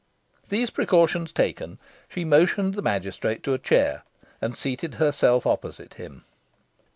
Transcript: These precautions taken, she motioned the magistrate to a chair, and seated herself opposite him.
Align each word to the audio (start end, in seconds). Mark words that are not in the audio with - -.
These 0.49 0.71
precautions 0.71 1.31
taken, 1.31 1.77
she 2.09 2.23
motioned 2.25 2.73
the 2.73 2.81
magistrate 2.81 3.43
to 3.43 3.53
a 3.53 3.59
chair, 3.59 4.01
and 4.41 4.57
seated 4.57 4.95
herself 4.95 5.45
opposite 5.45 5.93
him. 5.93 6.23